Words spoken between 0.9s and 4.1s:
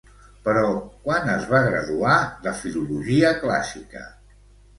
quan es va graduar de Filologia Clàssica?